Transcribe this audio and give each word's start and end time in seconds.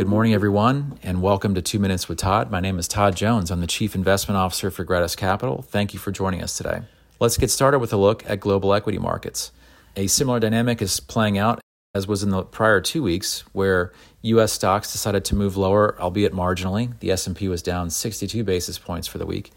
Good 0.00 0.08
morning, 0.08 0.32
everyone, 0.32 0.98
and 1.02 1.20
welcome 1.20 1.54
to 1.54 1.60
Two 1.60 1.78
Minutes 1.78 2.08
with 2.08 2.16
Todd. 2.16 2.50
My 2.50 2.58
name 2.58 2.78
is 2.78 2.88
Todd 2.88 3.14
Jones. 3.14 3.50
I'm 3.50 3.60
the 3.60 3.66
Chief 3.66 3.94
Investment 3.94 4.38
Officer 4.38 4.70
for 4.70 4.82
Gratus 4.82 5.14
Capital. 5.14 5.60
Thank 5.60 5.92
you 5.92 5.98
for 5.98 6.10
joining 6.10 6.42
us 6.42 6.56
today. 6.56 6.80
Let's 7.18 7.36
get 7.36 7.50
started 7.50 7.80
with 7.80 7.92
a 7.92 7.98
look 7.98 8.24
at 8.26 8.40
global 8.40 8.72
equity 8.72 8.96
markets. 8.96 9.52
A 9.96 10.06
similar 10.06 10.40
dynamic 10.40 10.80
is 10.80 11.00
playing 11.00 11.36
out 11.36 11.60
as 11.94 12.06
was 12.06 12.22
in 12.22 12.30
the 12.30 12.44
prior 12.44 12.80
two 12.80 13.02
weeks, 13.02 13.40
where 13.52 13.92
U.S. 14.22 14.54
stocks 14.54 14.90
decided 14.90 15.22
to 15.26 15.34
move 15.34 15.58
lower, 15.58 16.00
albeit 16.00 16.32
marginally. 16.32 16.98
The 17.00 17.10
S&P 17.10 17.48
was 17.48 17.60
down 17.60 17.90
62 17.90 18.42
basis 18.42 18.78
points 18.78 19.06
for 19.06 19.18
the 19.18 19.26
week, 19.26 19.50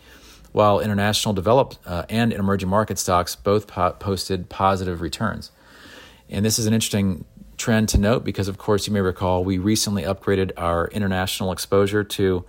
while 0.52 0.82
international 0.82 1.34
developed 1.34 1.80
uh, 1.86 2.04
and 2.10 2.34
emerging 2.34 2.68
market 2.68 3.00
stocks 3.00 3.34
both 3.34 3.68
po- 3.68 3.92
posted 3.94 4.50
positive 4.50 5.00
returns. 5.00 5.52
And 6.30 6.44
this 6.44 6.60
is 6.60 6.66
an 6.66 6.74
interesting 6.74 7.24
trend 7.64 7.88
to 7.88 7.98
note 7.98 8.26
because, 8.26 8.50
of 8.50 8.58
course, 8.58 8.88
you 8.88 8.94
may 8.94 9.00
recall 9.00 9.42
we 9.42 9.58
recently 9.58 10.04
upgraded 10.04 10.52
our 10.58 10.88
international 10.90 11.50
exposure 11.54 12.04
to 12.04 12.44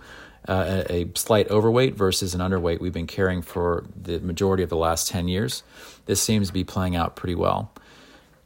uh, 0.49 0.83
a, 0.89 1.09
slight 1.15 1.49
overweight 1.49 1.95
versus 1.95 2.35
an 2.35 2.41
underweight 2.41 2.81
we've 2.81 2.91
been 2.91 3.07
carrying 3.07 3.41
for 3.41 3.85
the 3.95 4.19
majority 4.19 4.61
of 4.61 4.69
the 4.69 4.75
last 4.75 5.07
10 5.07 5.29
years. 5.29 5.63
This 6.05 6.21
seems 6.21 6.47
to 6.47 6.53
be 6.53 6.65
playing 6.65 6.97
out 6.97 7.15
pretty 7.15 7.33
well. 7.33 7.71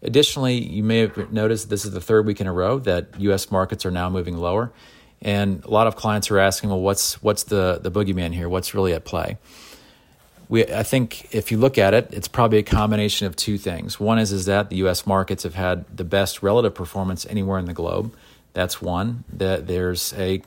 Additionally, 0.03 0.59
you 0.59 0.83
may 0.83 0.99
have 0.99 1.31
noticed 1.31 1.71
this 1.71 1.85
is 1.85 1.91
the 1.91 1.99
third 1.99 2.27
week 2.27 2.39
in 2.39 2.45
a 2.45 2.53
row 2.53 2.77
that 2.77 3.19
U.S. 3.19 3.49
markets 3.49 3.83
are 3.83 3.91
now 3.91 4.07
moving 4.07 4.37
lower. 4.37 4.71
And 5.23 5.65
a 5.65 5.71
lot 5.71 5.87
of 5.87 5.95
clients 5.95 6.29
are 6.29 6.37
asking, 6.37 6.69
well, 6.69 6.81
what's, 6.81 7.21
what's 7.23 7.45
the, 7.45 7.79
the 7.81 7.89
boogeyman 7.89 8.31
here? 8.31 8.47
What's 8.47 8.75
really 8.75 8.93
at 8.93 9.05
play? 9.05 9.39
We, 10.49 10.65
I 10.65 10.81
think 10.81 11.33
if 11.33 11.51
you 11.51 11.59
look 11.59 11.77
at 11.77 11.93
it, 11.93 12.09
it's 12.11 12.27
probably 12.27 12.57
a 12.57 12.63
combination 12.63 13.27
of 13.27 13.35
two 13.35 13.57
things. 13.59 13.99
One 13.99 14.17
is 14.17 14.31
is 14.31 14.45
that 14.45 14.69
the 14.69 14.77
U.S. 14.77 15.05
markets 15.05 15.43
have 15.43 15.53
had 15.53 15.85
the 15.95 16.03
best 16.03 16.41
relative 16.41 16.73
performance 16.73 17.25
anywhere 17.27 17.59
in 17.59 17.65
the 17.65 17.73
globe. 17.73 18.15
That's 18.53 18.81
one. 18.81 19.23
That 19.31 19.67
there's 19.67 20.11
a, 20.17 20.41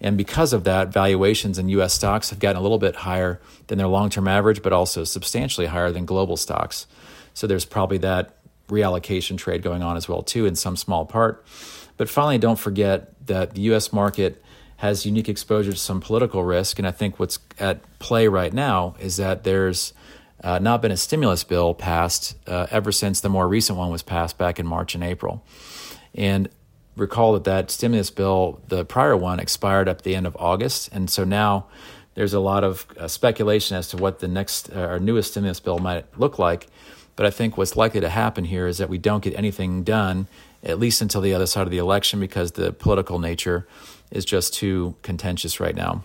and 0.00 0.16
because 0.16 0.52
of 0.52 0.62
that, 0.64 0.92
valuations 0.92 1.58
in 1.58 1.68
U.S. 1.70 1.92
stocks 1.92 2.30
have 2.30 2.38
gotten 2.38 2.58
a 2.58 2.62
little 2.62 2.78
bit 2.78 2.94
higher 2.94 3.40
than 3.66 3.76
their 3.76 3.88
long-term 3.88 4.28
average, 4.28 4.62
but 4.62 4.72
also 4.72 5.02
substantially 5.02 5.66
higher 5.66 5.90
than 5.90 6.04
global 6.04 6.36
stocks. 6.36 6.86
So 7.34 7.48
there's 7.48 7.64
probably 7.64 7.98
that 7.98 8.36
reallocation 8.68 9.36
trade 9.36 9.62
going 9.62 9.82
on 9.82 9.96
as 9.96 10.08
well 10.08 10.22
too, 10.22 10.46
in 10.46 10.54
some 10.54 10.76
small 10.76 11.04
part. 11.04 11.44
But 11.96 12.08
finally, 12.08 12.38
don't 12.38 12.58
forget 12.58 13.26
that 13.26 13.54
the 13.56 13.62
U.S. 13.62 13.92
market 13.92 14.40
has 14.80 15.04
unique 15.04 15.28
exposure 15.28 15.72
to 15.72 15.78
some 15.78 16.00
political 16.00 16.42
risk. 16.42 16.78
And 16.78 16.88
I 16.88 16.90
think 16.90 17.18
what's 17.18 17.38
at 17.58 17.80
play 17.98 18.28
right 18.28 18.52
now 18.52 18.94
is 18.98 19.18
that 19.18 19.44
there's 19.44 19.92
uh, 20.42 20.58
not 20.58 20.80
been 20.80 20.90
a 20.90 20.96
stimulus 20.96 21.44
bill 21.44 21.74
passed 21.74 22.34
uh, 22.48 22.66
ever 22.70 22.90
since 22.90 23.20
the 23.20 23.28
more 23.28 23.46
recent 23.46 23.76
one 23.76 23.90
was 23.90 24.02
passed 24.02 24.38
back 24.38 24.58
in 24.58 24.66
March 24.66 24.94
and 24.94 25.04
April. 25.04 25.44
And 26.14 26.48
recall 26.96 27.34
that 27.34 27.44
that 27.44 27.70
stimulus 27.70 28.08
bill, 28.10 28.62
the 28.68 28.86
prior 28.86 29.14
one, 29.14 29.38
expired 29.38 29.86
at 29.86 30.02
the 30.02 30.16
end 30.16 30.26
of 30.26 30.34
August. 30.40 30.88
And 30.92 31.10
so 31.10 31.24
now 31.24 31.66
there's 32.14 32.32
a 32.32 32.40
lot 32.40 32.64
of 32.64 32.86
uh, 32.98 33.06
speculation 33.06 33.76
as 33.76 33.88
to 33.88 33.98
what 33.98 34.20
the 34.20 34.28
next 34.28 34.70
uh, 34.72 34.80
or 34.80 34.98
newest 34.98 35.32
stimulus 35.32 35.60
bill 35.60 35.78
might 35.78 36.06
look 36.18 36.38
like. 36.38 36.68
But 37.16 37.26
I 37.26 37.30
think 37.30 37.58
what's 37.58 37.76
likely 37.76 38.00
to 38.00 38.08
happen 38.08 38.44
here 38.44 38.66
is 38.66 38.78
that 38.78 38.88
we 38.88 38.96
don't 38.96 39.22
get 39.22 39.36
anything 39.36 39.84
done, 39.84 40.26
at 40.64 40.78
least 40.78 41.02
until 41.02 41.20
the 41.20 41.34
other 41.34 41.44
side 41.44 41.66
of 41.66 41.70
the 41.70 41.76
election, 41.76 42.18
because 42.18 42.52
the 42.52 42.72
political 42.72 43.18
nature 43.18 43.66
is 44.10 44.24
just 44.24 44.54
too 44.54 44.96
contentious 45.02 45.60
right 45.60 45.74
now. 45.74 46.02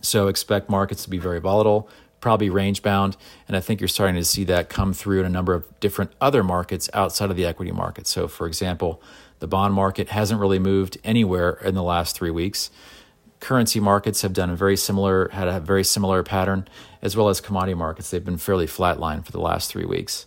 So 0.00 0.28
expect 0.28 0.70
markets 0.70 1.04
to 1.04 1.10
be 1.10 1.18
very 1.18 1.40
volatile, 1.40 1.88
probably 2.20 2.50
range 2.50 2.82
bound, 2.82 3.16
and 3.46 3.56
I 3.56 3.60
think 3.60 3.80
you're 3.80 3.88
starting 3.88 4.16
to 4.16 4.24
see 4.24 4.44
that 4.44 4.68
come 4.68 4.92
through 4.92 5.20
in 5.20 5.26
a 5.26 5.30
number 5.30 5.54
of 5.54 5.80
different 5.80 6.12
other 6.20 6.42
markets 6.42 6.88
outside 6.94 7.30
of 7.30 7.36
the 7.36 7.46
equity 7.46 7.72
market. 7.72 8.06
So, 8.06 8.28
for 8.28 8.46
example, 8.46 9.02
the 9.38 9.46
bond 9.46 9.74
market 9.74 10.08
hasn't 10.08 10.40
really 10.40 10.58
moved 10.58 10.98
anywhere 11.04 11.52
in 11.64 11.74
the 11.74 11.82
last 11.82 12.16
three 12.16 12.30
weeks. 12.30 12.70
Currency 13.40 13.78
markets 13.78 14.22
have 14.22 14.32
done 14.32 14.50
a 14.50 14.56
very 14.56 14.76
similar 14.76 15.28
had 15.28 15.46
a 15.46 15.60
very 15.60 15.84
similar 15.84 16.24
pattern, 16.24 16.66
as 17.02 17.16
well 17.16 17.28
as 17.28 17.40
commodity 17.40 17.74
markets. 17.74 18.10
They've 18.10 18.24
been 18.24 18.36
fairly 18.36 18.66
flatline 18.66 19.24
for 19.24 19.30
the 19.30 19.40
last 19.40 19.70
three 19.70 19.84
weeks. 19.84 20.26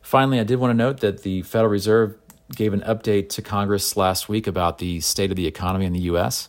Finally, 0.00 0.40
I 0.40 0.44
did 0.44 0.58
want 0.58 0.70
to 0.70 0.76
note 0.76 1.00
that 1.00 1.22
the 1.22 1.42
Federal 1.42 1.70
Reserve 1.70 2.16
gave 2.54 2.72
an 2.72 2.80
update 2.82 3.28
to 3.30 3.42
Congress 3.42 3.96
last 3.96 4.28
week 4.28 4.46
about 4.46 4.78
the 4.78 5.00
state 5.00 5.30
of 5.30 5.36
the 5.36 5.46
economy 5.46 5.86
in 5.86 5.92
the 5.92 6.00
U.S. 6.00 6.48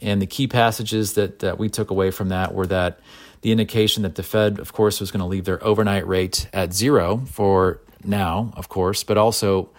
And 0.00 0.22
the 0.22 0.26
key 0.26 0.46
passages 0.46 1.14
that, 1.14 1.40
that 1.40 1.58
we 1.58 1.68
took 1.68 1.90
away 1.90 2.10
from 2.10 2.28
that 2.28 2.54
were 2.54 2.66
that 2.66 3.00
the 3.42 3.52
indication 3.52 4.02
that 4.02 4.14
the 4.16 4.22
Fed, 4.22 4.58
of 4.58 4.72
course, 4.72 5.00
was 5.00 5.10
going 5.10 5.20
to 5.20 5.26
leave 5.26 5.44
their 5.44 5.62
overnight 5.64 6.06
rate 6.06 6.48
at 6.52 6.72
zero 6.72 7.18
for 7.26 7.80
now, 8.04 8.52
of 8.56 8.68
course, 8.68 9.04
but 9.04 9.16
also 9.16 9.70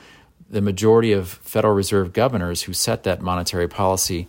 the 0.50 0.62
majority 0.62 1.12
of 1.12 1.30
Federal 1.30 1.74
Reserve 1.74 2.14
governors 2.14 2.64
who 2.64 2.74
set 2.74 3.04
that 3.04 3.22
monetary 3.22 3.68
policy 3.68 4.28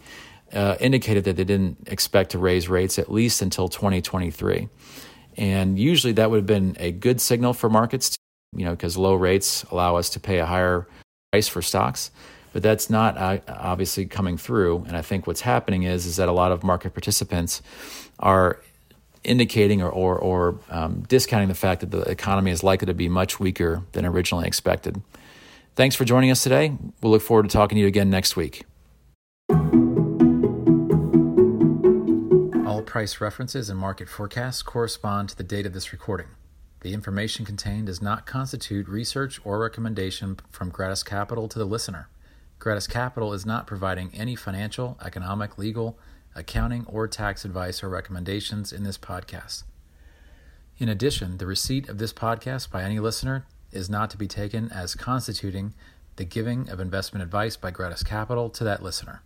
uh, 0.53 0.77
indicated 0.81 1.25
that 1.25 1.37
they 1.37 1.45
didn't 1.45 1.89
expect 1.89 2.31
to 2.31 2.39
raise 2.39 2.69
rates 2.69 2.99
at 2.99 3.11
least 3.11 3.41
until 3.41 3.69
2023. 3.69 4.69
And 5.37 5.79
usually 5.79 6.13
that 6.15 6.31
would 6.31 6.39
have 6.39 6.47
been 6.47 6.77
a 6.79 6.93
good 6.93 7.21
signal 7.21 7.53
for 7.53 7.71
markets, 7.71 8.11
to, 8.11 8.19
you 8.57 8.65
know, 8.65 8.73
because 8.73 8.97
low 8.97 9.15
rates 9.15 9.65
allow 9.71 9.97
us 9.97 10.11
to 10.11 10.21
pay 10.21 10.39
a 10.39 10.47
higher 10.47 10.87
price 11.33 11.47
for 11.47 11.63
stocks, 11.63 12.11
but 12.53 12.61
that's 12.61 12.91
not 12.91 13.17
uh, 13.17 13.39
obviously 13.47 14.05
coming 14.05 14.37
through. 14.37 14.85
And 14.89 14.97
I 14.97 15.03
think 15.03 15.29
what's 15.29 15.43
happening 15.43 15.85
is 15.85 16.05
is 16.05 16.17
that 16.17 16.29
a 16.29 16.33
lot 16.33 16.51
of 16.51 16.65
market 16.65 16.93
participants 16.93 17.63
are 18.19 18.59
indicating 19.23 19.81
or 19.81 19.91
or, 19.91 20.19
or 20.19 20.59
um, 20.71 21.03
discounting 21.03 21.47
the 21.47 21.55
fact 21.55 21.83
that 21.83 21.93
the 21.93 22.01
economy 22.03 22.51
is 22.51 22.65
likely 22.65 22.87
to 22.87 22.95
be 22.95 23.09
much 23.09 23.39
weaker 23.39 23.85
than 23.93 24.05
originally 24.05 24.45
expected. 24.45 25.01
Thanks 25.77 25.95
for 25.95 26.05
joining 26.05 26.33
us 26.33 26.43
today. 26.43 26.77
We'll 27.01 27.13
look 27.13 27.23
forward 27.23 27.45
to 27.45 27.49
talking 27.49 27.77
to 27.77 27.81
you 27.81 27.87
again 27.87 28.11
next 28.11 28.35
week. 28.35 28.65
All 32.67 32.83
price 32.83 33.21
references 33.21 33.71
and 33.71 33.79
market 33.79 34.09
forecasts 34.09 34.63
correspond 34.63 35.29
to 35.29 35.37
the 35.37 35.45
date 35.45 35.65
of 35.65 35.75
this 35.75 35.93
recording. 35.93 36.27
The 36.81 36.95
information 36.95 37.45
contained 37.45 37.87
does 37.87 38.01
not 38.01 38.27
constitute 38.27 38.89
research 38.89 39.39
or 39.45 39.59
recommendation 39.59 40.39
from 40.51 40.71
Gratus 40.71 41.03
Capital 41.03 41.47
to 41.49 41.59
the 41.59 41.67
listener. 41.67 42.09
Gratus 42.59 42.87
Capital 42.87 43.33
is 43.35 43.45
not 43.45 43.67
providing 43.67 44.11
any 44.15 44.35
financial, 44.35 44.99
economic, 45.05 45.59
legal, 45.59 45.99
accounting, 46.35 46.87
or 46.87 47.07
tax 47.07 47.45
advice 47.45 47.83
or 47.83 47.89
recommendations 47.89 48.73
in 48.73 48.83
this 48.83 48.97
podcast. 48.97 49.65
In 50.79 50.89
addition, 50.89 51.37
the 51.37 51.47
receipt 51.47 51.89
of 51.89 51.99
this 51.99 52.15
podcast 52.15 52.71
by 52.71 52.83
any 52.83 52.99
listener 52.99 53.45
is 53.73 53.91
not 53.91 54.09
to 54.11 54.17
be 54.17 54.27
taken 54.27 54.71
as 54.73 54.95
constituting 54.95 55.75
the 56.17 56.25
giving 56.25 56.69
of 56.71 56.81
investment 56.81 57.23
advice 57.23 57.57
by 57.57 57.71
Gratus 57.71 58.03
Capital 58.03 58.49
to 58.51 58.65
that 58.65 58.83
listener. 58.83 59.23